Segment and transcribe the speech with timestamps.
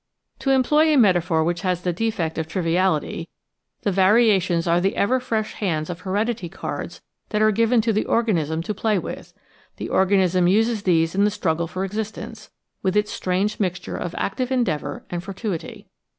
[0.39, 3.29] To employ a meta phor which has the defect of triviality,
[3.83, 8.05] the variations are the ever fresh hands of heredity cards that are given to the
[8.05, 9.31] organism to play with;
[9.77, 12.49] the organism uses these in the struggle for existence—
[12.81, 15.85] with its strange mixture of active endeavour and fortuity.